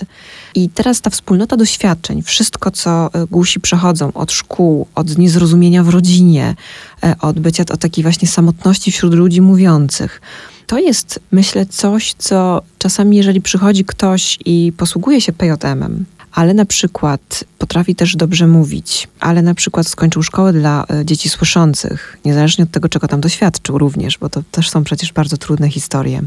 [0.55, 5.89] I teraz ta wspólnota doświadczeń, wszystko, co e, głusi przechodzą od szkół, od niezrozumienia w
[5.89, 6.55] rodzinie,
[7.03, 10.21] e, od bycia, od takiej właśnie samotności wśród ludzi mówiących,
[10.67, 16.05] to jest, myślę, coś, co czasami, jeżeli przychodzi ktoś i posługuje się PJM-em,
[16.37, 21.29] ale na przykład potrafi też dobrze mówić, ale na przykład skończył szkołę dla e, dzieci
[21.29, 25.69] słyszących, niezależnie od tego, czego tam doświadczył również, bo to też są przecież bardzo trudne
[25.69, 26.21] historie.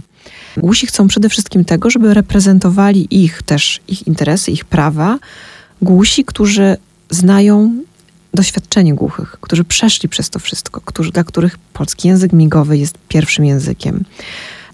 [0.57, 5.19] Głusi chcą przede wszystkim tego, żeby reprezentowali ich też, ich interesy, ich prawa,
[5.83, 6.77] głusi, którzy
[7.11, 7.83] znają
[8.35, 13.45] doświadczenie głuchych, którzy przeszli przez to wszystko, którzy, dla których polski język migowy jest pierwszym
[13.45, 14.05] językiem.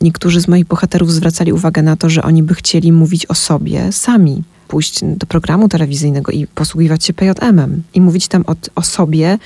[0.01, 3.92] Niektórzy z moich bohaterów zwracali uwagę na to, że oni by chcieli mówić o sobie
[3.92, 9.38] sami, pójść do programu telewizyjnego i posługiwać się PJM-em i mówić tam o, o sobie,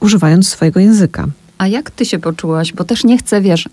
[0.00, 1.26] używając swojego języka.
[1.58, 2.72] A jak ty się poczułaś?
[2.72, 3.68] Bo też nie chcę, wiesz,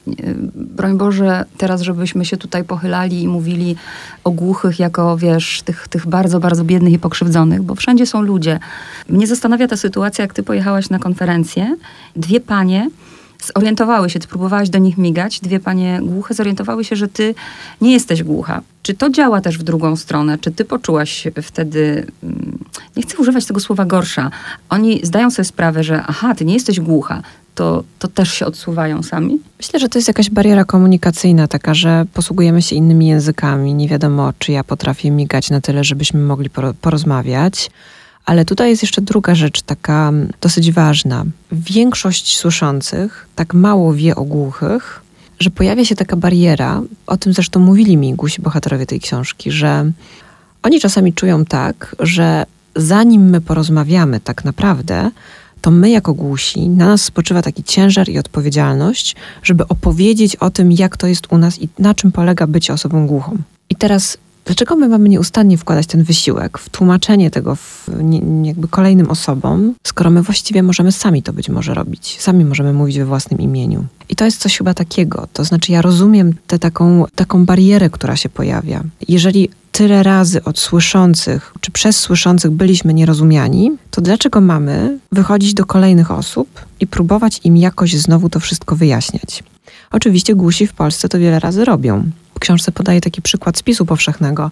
[0.55, 3.75] broń Boże, teraz, żebyśmy się tutaj pochylali i mówili
[4.23, 8.59] o głuchych jako, wiesz, tych, tych bardzo, bardzo biednych i pokrzywdzonych, bo wszędzie są ludzie.
[9.09, 11.77] Mnie zastanawia ta sytuacja, jak ty pojechałaś na konferencję.
[12.15, 12.89] Dwie panie
[13.55, 17.35] zorientowały się, ty próbowałaś do nich migać, dwie panie głuche zorientowały się, że ty
[17.81, 18.61] nie jesteś głucha.
[18.81, 20.37] Czy to działa też w drugą stronę?
[20.37, 22.59] Czy ty poczułaś wtedy, mm,
[22.95, 24.31] nie chcę używać tego słowa gorsza,
[24.69, 27.21] oni zdają sobie sprawę, że aha, ty nie jesteś głucha,
[27.55, 29.39] to, to też się odsuwają sami?
[29.57, 33.73] Myślę, że to jest jakaś bariera komunikacyjna, taka, że posługujemy się innymi językami.
[33.73, 36.49] Nie wiadomo, czy ja potrafię migać na tyle, żebyśmy mogli
[36.81, 37.69] porozmawiać.
[38.27, 40.11] Ale tutaj jest jeszcze druga rzecz, taka
[40.41, 41.25] dosyć ważna.
[41.51, 45.01] Większość słyszących tak mało wie o głuchych,
[45.39, 49.91] że pojawia się taka bariera, o tym zresztą mówili mi głusi bohaterowie tej książki, że
[50.63, 55.11] oni czasami czują tak, że zanim my porozmawiamy tak naprawdę,
[55.61, 60.71] to my jako głusi, na nas spoczywa taki ciężar i odpowiedzialność, żeby opowiedzieć o tym,
[60.71, 63.37] jak to jest u nas i na czym polega bycie osobą głuchą.
[63.69, 68.67] I teraz Dlaczego my mamy nieustannie wkładać ten wysiłek w tłumaczenie tego w, nie, jakby
[68.67, 73.05] kolejnym osobom, skoro my właściwie możemy sami to być może robić, sami możemy mówić we
[73.05, 73.85] własnym imieniu?
[74.09, 75.27] I to jest coś chyba takiego.
[75.33, 78.83] To znaczy, ja rozumiem tę taką, taką barierę, która się pojawia.
[79.07, 85.65] Jeżeli tyle razy od słyszących, czy przez słyszących byliśmy nierozumiani, to dlaczego mamy wychodzić do
[85.65, 86.47] kolejnych osób
[86.79, 89.43] i próbować im jakoś znowu to wszystko wyjaśniać?
[89.91, 92.03] Oczywiście głusi w Polsce to wiele razy robią.
[92.39, 94.51] Książce podaje taki przykład spisu powszechnego,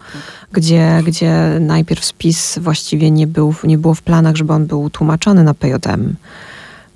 [0.52, 5.44] gdzie, gdzie najpierw spis właściwie nie, był, nie było w planach, żeby on był tłumaczony
[5.44, 6.16] na PJM.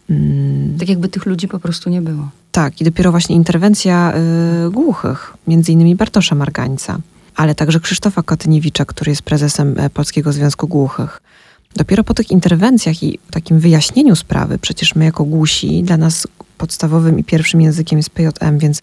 [0.09, 0.77] Mm.
[0.79, 2.29] Tak jakby tych ludzi po prostu nie było.
[2.51, 4.13] Tak, i dopiero właśnie interwencja
[4.67, 6.99] y, głuchych, między innymi Bartosza Margańca,
[7.35, 11.21] ale także Krzysztofa Kotyniewicza, który jest prezesem e, Polskiego Związku Głuchych.
[11.75, 17.19] Dopiero po tych interwencjach i takim wyjaśnieniu sprawy, przecież my jako głusi, dla nas podstawowym
[17.19, 18.81] i pierwszym językiem jest PJM, więc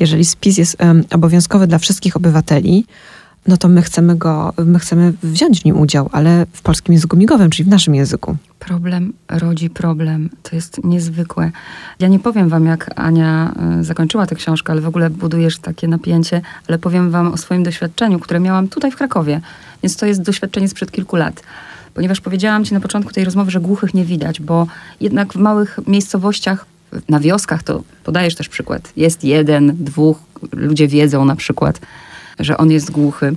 [0.00, 0.76] jeżeli spis jest
[1.10, 2.86] obowiązkowy dla wszystkich obywateli,
[3.46, 7.16] no to my chcemy go, my chcemy wziąć w nim udział, ale w polskim języku
[7.16, 8.36] migowym, czyli w naszym języku.
[8.58, 10.30] Problem rodzi problem.
[10.42, 11.50] To jest niezwykłe.
[11.98, 15.88] Ja nie powiem wam, jak Ania y, zakończyła tę książkę, ale w ogóle budujesz takie
[15.88, 19.40] napięcie, ale powiem wam o swoim doświadczeniu, które miałam tutaj w Krakowie.
[19.82, 21.42] Więc to jest doświadczenie sprzed kilku lat.
[21.94, 24.66] Ponieważ powiedziałam ci na początku tej rozmowy, że głuchych nie widać, bo
[25.00, 26.66] jednak w małych miejscowościach,
[27.08, 30.18] na wioskach, to podajesz też przykład, jest jeden, dwóch,
[30.52, 31.80] ludzie wiedzą na przykład,
[32.38, 33.36] że on jest głuchy.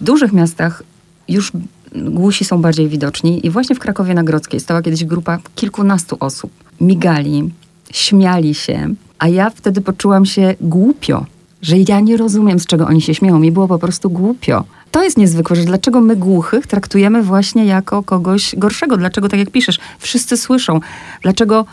[0.00, 0.82] W dużych miastach
[1.28, 1.52] już
[1.94, 6.50] głusi są bardziej widoczni i właśnie w Krakowie na Grodzkiej stała kiedyś grupa kilkunastu osób.
[6.80, 7.50] Migali,
[7.92, 11.26] śmiali się, a ja wtedy poczułam się głupio,
[11.62, 13.38] że ja nie rozumiem, z czego oni się śmieją.
[13.38, 14.64] Mi było po prostu głupio.
[14.90, 18.96] To jest niezwykłe, że dlaczego my głuchych traktujemy właśnie jako kogoś gorszego.
[18.96, 20.80] Dlaczego, tak jak piszesz, wszyscy słyszą.
[21.22, 21.66] Dlaczego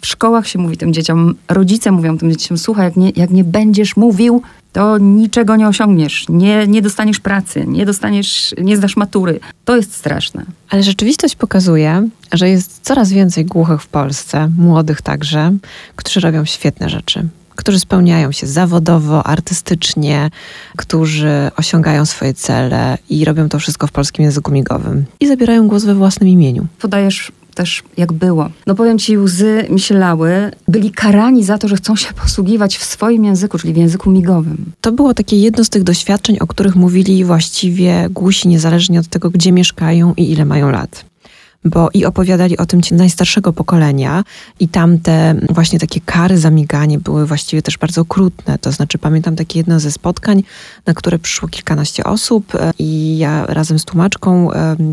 [0.00, 3.44] w szkołach się mówi tym dzieciom, rodzice mówią tym dzieciom, słuchaj, jak nie, jak nie
[3.44, 9.40] będziesz mówił, to niczego nie osiągniesz, nie, nie dostaniesz pracy, nie dostaniesz, nie zdasz matury.
[9.64, 10.44] To jest straszne.
[10.70, 15.52] Ale rzeczywistość pokazuje, że jest coraz więcej głuchych w Polsce, młodych także,
[15.96, 20.30] którzy robią świetne rzeczy którzy spełniają się zawodowo, artystycznie,
[20.76, 25.84] którzy osiągają swoje cele i robią to wszystko w polskim języku migowym i zabierają głos
[25.84, 26.66] we własnym imieniu.
[26.78, 28.50] Podajesz też jak było.
[28.66, 30.50] No powiem ci, łzy mi się lały.
[30.68, 34.72] Byli karani za to, że chcą się posługiwać w swoim języku, czyli w języku migowym.
[34.80, 39.30] To było takie jedno z tych doświadczeń, o których mówili właściwie głusi, niezależnie od tego,
[39.30, 41.09] gdzie mieszkają i ile mają lat
[41.64, 44.24] bo i opowiadali o tym ci najstarszego pokolenia
[44.60, 48.58] i tamte właśnie takie kary za miganie były właściwie też bardzo okrutne.
[48.58, 50.42] To znaczy pamiętam takie jedno ze spotkań,
[50.86, 54.50] na które przyszło kilkanaście osób e, i ja razem z tłumaczką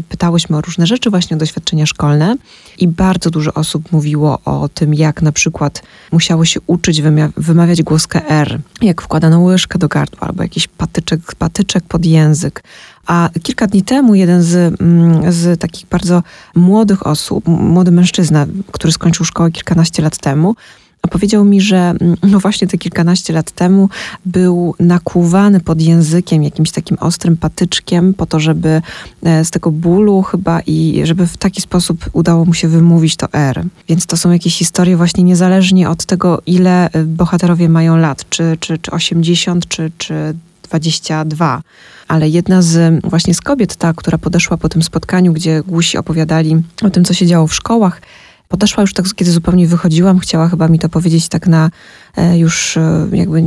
[0.09, 2.35] pytałyśmy o różne rzeczy, właśnie doświadczenia szkolne
[2.77, 7.01] i bardzo dużo osób mówiło o tym, jak na przykład musiało się uczyć
[7.37, 12.63] wymawiać głoskę R, jak wkładano łyżkę do gardła albo jakiś patyczek, patyczek pod język,
[13.07, 16.23] a kilka dni temu jeden z, mm, z takich bardzo
[16.55, 20.55] młodych osób, młody mężczyzna, który skończył szkołę kilkanaście lat temu,
[21.01, 23.89] opowiedział mi, że mm, no właśnie te kilkanaście lat temu
[24.25, 28.81] był nakłuwany pod językiem jakimś takim ostrym patyczkiem po to, żeby
[29.23, 33.27] e, z tego bólu chyba i żeby w taki sposób udało mu się wymówić to
[33.33, 33.63] R.
[33.89, 38.57] Więc to są jakieś historie właśnie niezależnie od tego, ile e, bohaterowie mają lat, czy,
[38.59, 41.61] czy, czy 80, czy, czy 22.
[42.07, 46.55] Ale jedna z właśnie z kobiet, ta, która podeszła po tym spotkaniu, gdzie głusi opowiadali
[46.81, 48.01] o tym, co się działo w szkołach,
[48.47, 51.69] podeszła już tak, kiedy zupełnie wychodziłam, chciała chyba mi to powiedzieć tak na
[52.15, 53.43] e, już e, jakby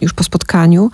[0.00, 0.90] już po spotkaniu.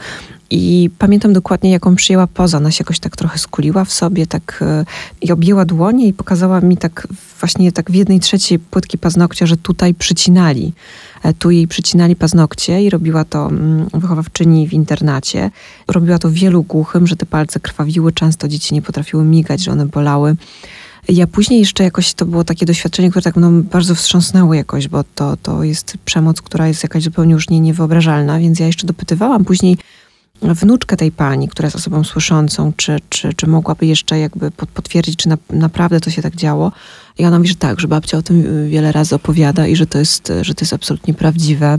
[0.51, 2.57] I pamiętam dokładnie, jaką przyjęła poza.
[2.57, 4.85] Ona się jakoś tak trochę skuliła w sobie, tak e,
[5.21, 7.09] i objęła dłonie i pokazała mi tak
[7.41, 10.73] właśnie tak w jednej trzeciej płytki paznokcia, że tutaj przycinali.
[11.23, 15.51] E, tu jej przycinali paznokcie i robiła to mm, wychowawczyni w internacie.
[15.89, 19.87] Robiła to wielu głuchym, że te palce krwawiły, często dzieci nie potrafiły migać, że one
[19.87, 20.37] bolały.
[21.09, 25.05] Ja później jeszcze jakoś to było takie doświadczenie, które tak mną bardzo wstrząsnęło jakoś, bo
[25.15, 29.45] to, to jest przemoc, która jest jakaś zupełnie już nie, niewyobrażalna, więc ja jeszcze dopytywałam
[29.45, 29.79] później
[30.43, 35.29] wnuczkę tej pani, która jest osobą słyszącą, czy, czy, czy mogłaby jeszcze jakby potwierdzić, czy
[35.29, 36.73] na, naprawdę to się tak działo.
[37.19, 39.99] I ona mówi, że tak, że babcia o tym wiele razy opowiada i że to
[39.99, 41.79] jest, że to jest absolutnie prawdziwe.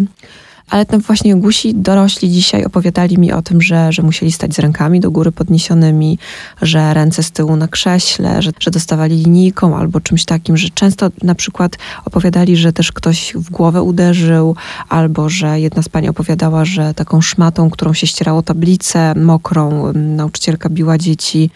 [0.72, 4.60] Ale tam właśnie gusi dorośli dzisiaj opowiadali mi o tym, że, że musieli stać z
[4.60, 6.20] rękami do góry podniesionymi,
[6.62, 11.10] że ręce z tyłu na krześle, że, że dostawali linijką albo czymś takim, że często
[11.24, 14.56] na przykład opowiadali, że też ktoś w głowę uderzył,
[14.90, 20.70] albo że jedna z pani opowiadała, że taką szmatą, którą się ścierało tablicę mokrą, nauczycielka
[20.70, 21.50] biła dzieci.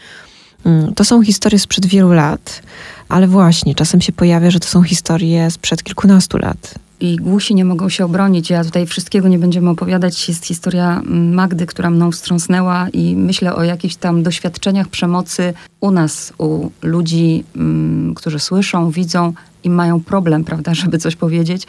[0.66, 2.62] Mm, to są historie sprzed wielu lat,
[3.10, 7.66] ale właśnie czasem się pojawia, że to są historie sprzed kilkunastu lat i głusi nie
[7.66, 8.50] mogą się obronić.
[8.50, 10.28] Ja tutaj wszystkiego nie będziemy opowiadać.
[10.28, 16.34] Jest historia Magdy, która mną wstrząsnęła i myślę o jakichś tam doświadczeniach przemocy u nas,
[16.38, 19.34] u ludzi, mm, którzy słyszą, widzą
[19.66, 21.68] i mają problem, prawda, żeby coś powiedzieć.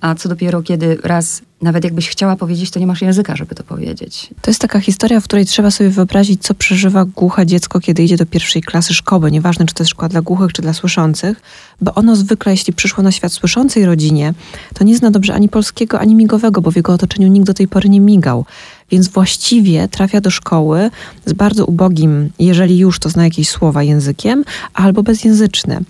[0.00, 3.64] A co dopiero, kiedy raz nawet jakbyś chciała powiedzieć, to nie masz języka, żeby to
[3.64, 4.30] powiedzieć.
[4.42, 8.16] To jest taka historia, w której trzeba sobie wyobrazić, co przeżywa głuche dziecko, kiedy idzie
[8.16, 9.30] do pierwszej klasy szkoły.
[9.30, 11.40] Nieważne, czy to jest szkoła dla głuchych, czy dla słyszących,
[11.80, 14.34] bo ono zwykle, jeśli przyszło na świat słyszącej rodzinie,
[14.74, 17.68] to nie zna dobrze ani polskiego, ani migowego, bo w jego otoczeniu nikt do tej
[17.68, 18.44] pory nie migał.
[18.90, 20.90] Więc właściwie trafia do szkoły
[21.26, 25.80] z bardzo ubogim, jeżeli już to zna jakieś słowa językiem, albo bezjęzyczny.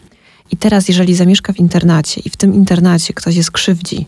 [0.51, 4.07] I teraz, jeżeli zamieszka w internacie i w tym internacie ktoś jest krzywdzi,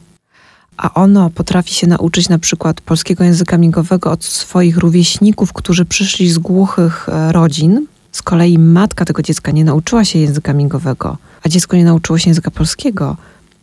[0.77, 6.31] a ono potrafi się nauczyć na przykład polskiego języka migowego od swoich rówieśników, którzy przyszli
[6.31, 11.49] z głuchych e, rodzin, z kolei matka tego dziecka nie nauczyła się języka migowego, a
[11.49, 13.17] dziecko nie nauczyło się języka polskiego,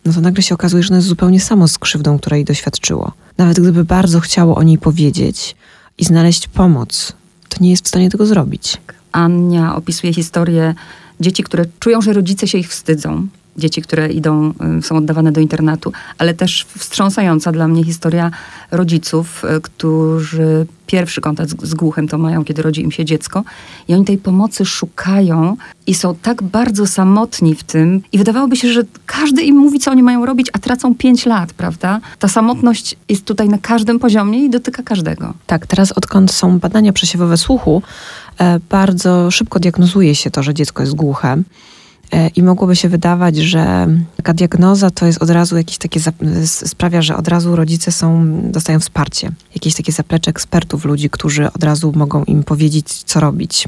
[0.06, 3.12] no to nagle się okazuje, że ono jest zupełnie samo z krzywdą, której doświadczyło.
[3.38, 5.56] Nawet gdyby bardzo chciało o niej powiedzieć
[5.98, 7.14] i znaleźć pomoc,
[7.50, 8.78] to nie jest w stanie tego zrobić.
[9.12, 10.76] Ania opisuje historię
[11.20, 13.28] dzieci, które czują, że rodzice się ich wstydzą.
[13.58, 18.32] Dzieci, które idą, y, są oddawane do internatu, ale też wstrząsająca dla mnie historia
[18.72, 23.44] rodziców, y, którzy pierwszy kontakt z, z głuchym to mają, kiedy rodzi im się dziecko
[23.88, 28.74] i oni tej pomocy szukają i są tak bardzo samotni w tym i wydawałoby się,
[28.74, 32.00] że każdy im mówi, co oni mają robić, a tracą pięć lat, prawda?
[32.20, 35.34] Ta samotność jest tutaj na każdym poziomie i dotyka każdego.
[35.48, 37.82] Tak, teraz odkąd są badania przesiewowe słuchu,
[38.40, 41.38] e, bardzo szybko diagnozuje się to, że dziecko jest głuche.
[42.12, 46.00] E, I mogłoby się wydawać, że taka diagnoza to jest od razu jakieś takie,
[46.46, 49.32] sprawia, że od razu rodzice są, dostają wsparcie.
[49.56, 53.68] Jakieś takie zaplecze ekspertów, ludzi, którzy od razu mogą im powiedzieć, co robić.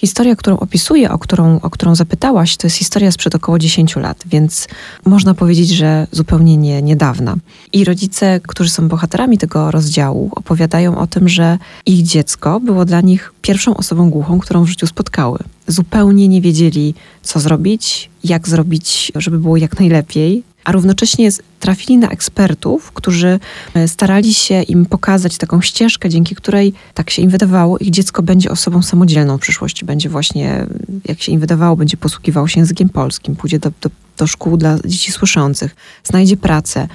[0.00, 4.22] Historia, którą opisuję, o którą, o którą zapytałaś, to jest historia sprzed około 10 lat,
[4.26, 4.68] więc
[5.06, 7.36] można powiedzieć, że zupełnie nie, niedawna.
[7.72, 13.00] I rodzice, którzy są bohaterami tego rozdziału, opowiadają o tym, że ich dziecko było dla
[13.00, 15.38] nich pierwszą osobą głuchą, którą w życiu spotkały.
[15.66, 22.08] Zupełnie nie wiedzieli, co zrobić, jak zrobić, żeby było jak najlepiej a równocześnie trafili na
[22.08, 23.40] ekspertów, którzy
[23.74, 28.22] e, starali się im pokazać taką ścieżkę, dzięki której, tak się im wydawało, ich dziecko
[28.22, 29.84] będzie osobą samodzielną w przyszłości.
[29.84, 30.66] Będzie właśnie,
[31.08, 34.78] jak się im wydawało, będzie posługiwało się językiem polskim, pójdzie do, do, do szkół dla
[34.84, 36.88] dzieci słyszących, znajdzie pracę.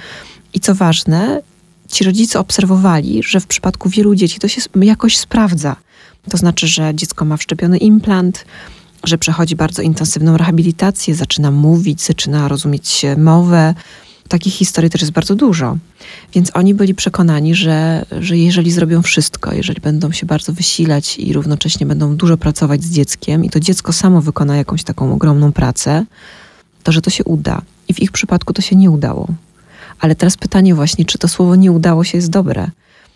[0.54, 1.42] I co ważne,
[1.88, 5.76] ci rodzice obserwowali, że w przypadku wielu dzieci to się jakoś sprawdza.
[6.30, 8.44] To znaczy, że dziecko ma wszczepiony implant,
[9.04, 13.74] że przechodzi bardzo intensywną rehabilitację, zaczyna mówić, zaczyna rozumieć mowę.
[14.28, 15.76] Takich historii też jest bardzo dużo.
[16.34, 21.32] Więc oni byli przekonani, że, że jeżeli zrobią wszystko, jeżeli będą się bardzo wysilać i
[21.32, 26.04] równocześnie będą dużo pracować z dzieckiem, i to dziecko samo wykona jakąś taką ogromną pracę,
[26.82, 27.62] to że to się uda.
[27.88, 29.28] I w ich przypadku to się nie udało.
[30.00, 32.70] Ale teraz pytanie właśnie, czy to słowo nie udało się jest dobre,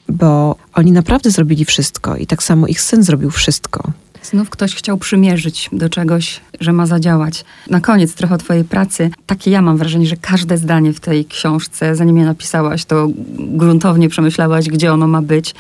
[0.09, 3.93] bo oni naprawdę zrobili wszystko i tak samo ich syn zrobił wszystko.
[4.23, 7.45] Znów ktoś chciał przymierzyć do czegoś, że ma zadziałać.
[7.71, 9.11] Na koniec trochę o twojej pracy.
[9.27, 14.09] Takie ja mam wrażenie, że każde zdanie w tej książce, zanim je napisałaś, to gruntownie
[14.09, 15.55] przemyślałaś, gdzie ono ma być.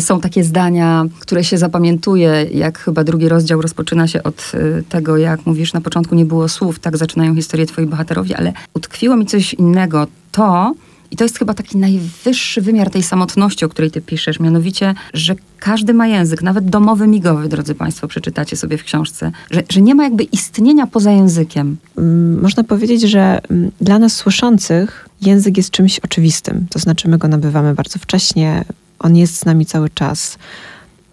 [0.00, 5.16] Są takie zdania, które się zapamiętuje, jak chyba drugi rozdział rozpoczyna się od y, tego,
[5.16, 9.26] jak mówisz, na początku nie było słów, tak zaczynają historię twoi bohaterowie, ale utkwiło mi
[9.26, 10.06] coś innego.
[10.32, 10.74] To,
[11.10, 15.34] i to jest chyba taki najwyższy wymiar tej samotności, o której ty piszesz, mianowicie, że
[15.58, 19.94] każdy ma język, nawet domowy, migowy, drodzy Państwo, przeczytacie sobie w książce, że, że nie
[19.94, 21.76] ma jakby istnienia poza językiem.
[21.98, 26.66] Mm, można powiedzieć, że mm, dla nas słyszących język jest czymś oczywistym.
[26.70, 28.64] To znaczy, my go nabywamy bardzo wcześnie,
[28.98, 30.38] on jest z nami cały czas.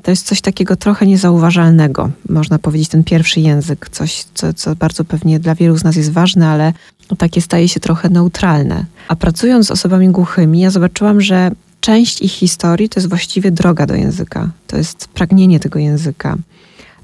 [0.04, 5.06] To jest coś takiego trochę niezauważalnego, można powiedzieć, ten pierwszy język, coś, co, co bardzo
[5.06, 6.74] pewnie dla wielu z nas jest ważne, ale
[7.18, 8.86] takie staje się trochę neutralne.
[9.08, 13.86] A pracując z osobami głuchymi, ja zobaczyłam, że część ich historii to jest właściwie droga
[13.86, 14.50] do języka.
[14.68, 16.36] To jest pragnienie tego języka.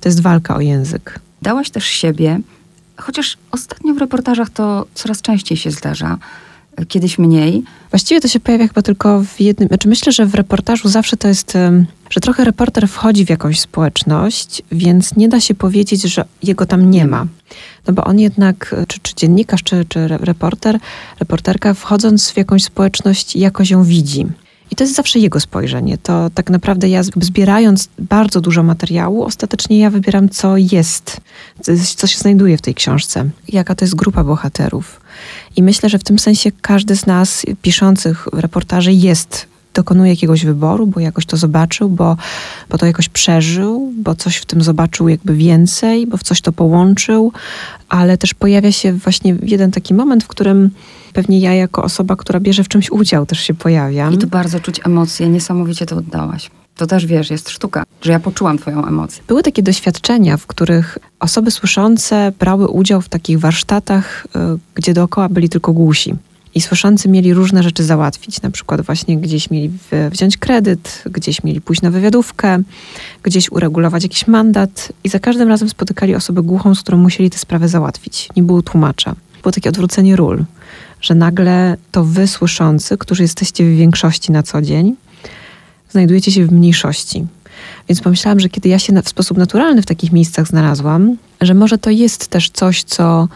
[0.01, 1.19] To jest walka o język.
[1.41, 2.39] Dałaś też siebie,
[2.97, 6.17] chociaż ostatnio w reportażach to coraz częściej się zdarza,
[6.87, 7.63] kiedyś mniej.
[7.91, 9.67] Właściwie to się pojawia chyba tylko w jednym.
[9.67, 11.53] Znaczy myślę, że w reportażu zawsze to jest,
[12.09, 16.91] że trochę reporter wchodzi w jakąś społeczność, więc nie da się powiedzieć, że jego tam
[16.91, 17.25] nie ma.
[17.87, 20.79] No bo on jednak, czy, czy dziennikarz, czy, czy reporter,
[21.19, 24.27] reporterka, wchodząc w jakąś społeczność, jakoś ją widzi.
[24.71, 25.97] I to jest zawsze jego spojrzenie.
[25.97, 31.21] To tak naprawdę ja zbierając bardzo dużo materiału, ostatecznie ja wybieram, co jest,
[31.95, 35.01] co się znajduje w tej książce, jaka to jest grupa bohaterów.
[35.55, 39.47] I myślę, że w tym sensie każdy z nas piszących reportaży jest
[39.79, 42.17] dokonuje jakiegoś wyboru, bo jakoś to zobaczył, bo,
[42.69, 46.51] bo to jakoś przeżył, bo coś w tym zobaczył jakby więcej, bo w coś to
[46.51, 47.31] połączył,
[47.89, 50.69] ale też pojawia się właśnie jeden taki moment, w którym
[51.13, 54.13] pewnie ja jako osoba, która bierze w czymś udział, też się pojawiam.
[54.13, 56.49] I tu bardzo czuć emocje, niesamowicie to oddałaś.
[56.75, 59.23] To też wiesz, jest sztuka, że ja poczułam Twoją emocję.
[59.27, 64.39] Były takie doświadczenia, w których osoby słyszące brały udział w takich warsztatach, y,
[64.75, 66.15] gdzie dookoła byli tylko głusi.
[66.55, 69.71] I słyszący mieli różne rzeczy załatwić, na przykład właśnie gdzieś mieli
[70.11, 72.63] wziąć kredyt, gdzieś mieli pójść na wywiadówkę,
[73.23, 77.37] gdzieś uregulować jakiś mandat i za każdym razem spotykali osobę głuchą, z którą musieli tę
[77.37, 78.29] sprawę załatwić.
[78.35, 79.15] Nie było tłumacza.
[79.43, 80.45] Było takie odwrócenie ról,
[81.01, 84.95] że nagle to wy słyszący, którzy jesteście w większości na co dzień,
[85.91, 87.27] znajdujecie się w mniejszości.
[87.89, 91.77] Więc pomyślałam, że kiedy ja się w sposób naturalny w takich miejscach znalazłam, że może
[91.77, 93.27] to jest też coś, co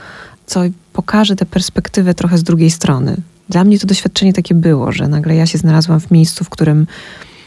[0.45, 0.61] co
[0.93, 3.17] pokaże tę perspektywę trochę z drugiej strony.
[3.49, 6.87] Dla mnie to doświadczenie takie było, że nagle ja się znalazłam w miejscu, w którym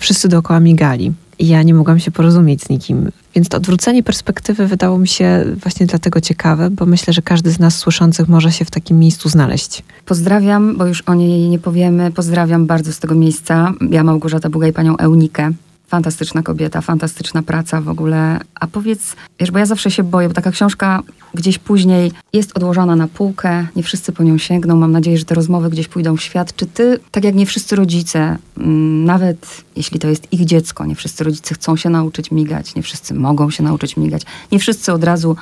[0.01, 3.11] wszyscy dookoła migali i ja nie mogłam się porozumieć z nikim.
[3.35, 7.59] Więc to odwrócenie perspektywy wydało mi się właśnie dlatego ciekawe, bo myślę, że każdy z
[7.59, 9.83] nas słyszących może się w takim miejscu znaleźć.
[10.07, 12.11] Pozdrawiam, bo już o niej nie powiemy.
[12.11, 13.73] Pozdrawiam bardzo z tego miejsca.
[13.91, 15.53] Ja, Małgorzata Bugaj, panią Eunikę.
[15.89, 18.41] Fantastyczna kobieta, fantastyczna praca w ogóle.
[18.55, 21.03] A powiedz, wiesz, bo ja zawsze się boję, bo taka książka
[21.35, 24.77] gdzieś później jest odłożona na półkę, nie wszyscy po nią sięgną.
[24.77, 26.57] Mam nadzieję, że te rozmowy gdzieś pójdą w świat.
[26.57, 30.95] Czy ty, tak jak nie wszyscy rodzice, mm, nawet jeśli to jest ich dziecko, nie
[30.95, 34.23] wszyscy rodzice chcą się nauczyć migać, nie wszyscy mogą się nauczyć migać,
[34.53, 35.37] nie wszyscy od razu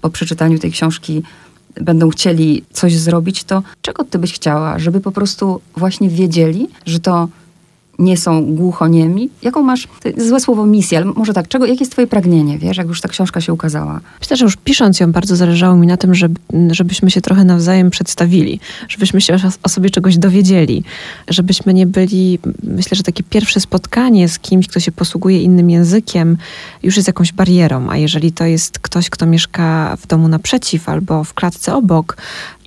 [0.00, 1.22] po przeczytaniu tej książki
[1.80, 7.00] będą chcieli coś zrobić, to czego ty byś chciała, żeby po prostu właśnie wiedzieli, że
[7.00, 7.28] to
[8.00, 9.30] nie są głuchoniemi?
[9.42, 12.86] Jaką masz, złe słowo misję, ale może tak, czego, jakie jest twoje pragnienie, wiesz, jak
[12.86, 14.00] już ta książka się ukazała?
[14.20, 16.40] Myślę, że już pisząc ją bardzo zależało mi na tym, żeby,
[16.70, 20.84] żebyśmy się trochę nawzajem przedstawili, żebyśmy się o sobie czegoś dowiedzieli,
[21.28, 26.36] żebyśmy nie byli, myślę, że takie pierwsze spotkanie z kimś, kto się posługuje innym językiem,
[26.82, 31.24] już jest jakąś barierą, a jeżeli to jest ktoś, kto mieszka w domu naprzeciw albo
[31.24, 32.16] w klatce obok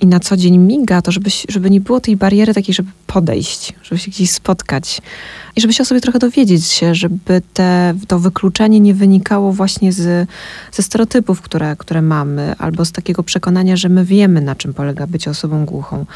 [0.00, 3.72] i na co dzień miga, to żeby, żeby nie było tej bariery takiej, żeby podejść,
[3.82, 5.00] żeby się gdzieś spotkać
[5.56, 9.92] i żeby się o sobie trochę dowiedzieć się, żeby te, to wykluczenie nie wynikało właśnie
[9.92, 10.28] z,
[10.72, 15.06] ze stereotypów, które, które mamy, albo z takiego przekonania, że my wiemy, na czym polega
[15.06, 16.06] bycie osobą głuchą.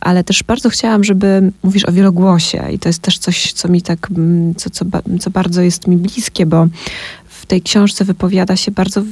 [0.00, 3.82] Ale też bardzo chciałam, żeby mówisz o wielogłosie i to jest też coś, co mi
[3.82, 4.84] tak, mm, co, co,
[5.20, 6.66] co bardzo jest mi bliskie, bo
[7.28, 9.02] w tej książce wypowiada się bardzo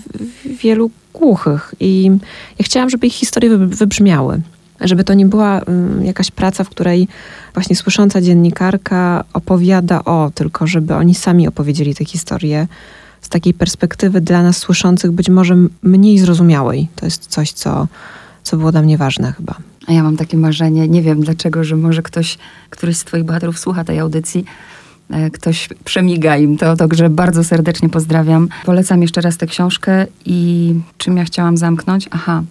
[0.45, 2.11] wielu głuchych i
[2.59, 4.41] ja chciałam, żeby ich historie wybrzmiały
[4.81, 7.09] żeby to nie była um, jakaś praca, w której
[7.55, 12.67] właśnie słysząca dziennikarka opowiada o, tylko żeby oni sami opowiedzieli te historie
[13.21, 16.89] z takiej perspektywy dla nas słyszących być może mniej zrozumiałej.
[16.97, 17.87] To jest coś, co,
[18.43, 19.55] co było dla mnie ważne chyba.
[19.87, 22.39] A ja mam takie marzenie, nie wiem dlaczego, że może ktoś,
[22.71, 24.45] któryś z twoich bohaterów słucha tej audycji,
[25.33, 28.49] ktoś przemiga im to, także bardzo serdecznie pozdrawiam.
[28.65, 32.09] Polecam jeszcze raz tę książkę i czym ja chciałam zamknąć?
[32.11, 32.43] Aha,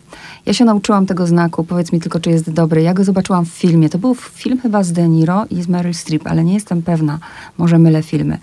[0.46, 2.82] ja się nauczyłam tego znaku, powiedz mi tylko, czy jest dobry.
[2.82, 3.90] Ja go zobaczyłam w filmie.
[3.90, 7.20] To był film chyba z De Niro i z Meryl Streep, ale nie jestem pewna.
[7.58, 8.38] Może mylę filmy.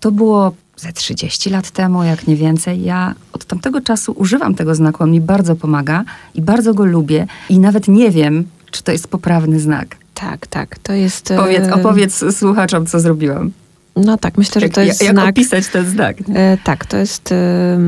[0.00, 2.82] To było ze 30 lat temu, jak nie więcej.
[2.82, 7.26] Ja od tamtego czasu używam tego znaku, on mi bardzo pomaga i bardzo go lubię
[7.48, 9.96] i nawet nie wiem, czy to jest poprawny znak.
[10.20, 11.32] Tak, tak, to jest...
[11.36, 13.50] Powiedz, opowiedz słuchaczom, co zrobiłam.
[13.96, 15.24] No tak, myślę, że to jest jak, znak...
[15.24, 16.16] Jak opisać ten znak?
[16.34, 17.78] E, tak, to jest e,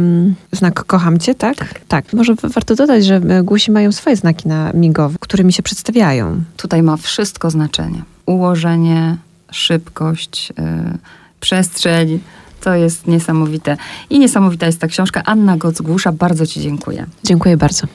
[0.53, 1.57] znak kocham cię, tak?
[1.57, 1.81] tak?
[1.89, 2.13] Tak.
[2.13, 6.43] Może warto dodać, że e, głusi mają swoje znaki na migowe, którymi się przedstawiają.
[6.57, 8.03] Tutaj ma wszystko znaczenie.
[8.27, 9.17] Ułożenie,
[9.51, 10.99] szybkość, e,
[11.41, 12.21] przestrzeń.
[12.61, 13.77] To jest niesamowite.
[14.11, 15.23] I niesamowita jest ta książka.
[15.25, 17.07] Anna Goc-Głusza, bardzo ci dziękuję.
[17.25, 17.87] Dziękuję bardzo.